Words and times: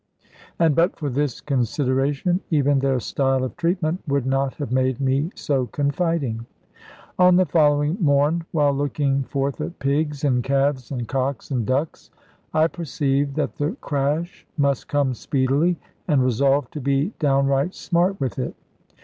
And 0.57 0.75
but 0.75 0.95
for 0.95 1.11
this 1.11 1.41
consideration, 1.41 2.39
even 2.49 2.79
their 2.79 2.99
style 2.99 3.43
of 3.43 3.55
treatment 3.55 4.01
would 4.07 4.25
not 4.25 4.55
have 4.55 4.71
made 4.71 4.99
me 4.99 5.29
so 5.35 5.67
confiding. 5.67 6.47
On 7.19 7.35
the 7.35 7.45
following 7.45 7.97
morn, 8.01 8.43
while 8.51 8.73
looking 8.73 9.21
forth 9.21 9.61
at 9.61 9.77
pigs, 9.77 10.23
and 10.23 10.43
calves, 10.43 10.89
and 10.89 11.07
cocks, 11.07 11.51
and 11.51 11.67
ducks, 11.67 12.09
I 12.51 12.65
perceived 12.65 13.35
that 13.35 13.57
the 13.57 13.73
crash 13.79 14.47
must 14.57 14.87
come 14.87 15.13
speedily, 15.13 15.77
and 16.07 16.23
resolved 16.23 16.73
to 16.73 16.81
be 16.81 17.13
downright 17.19 17.75
smart 17.75 18.19
with 18.19 18.39
it. 18.39 18.55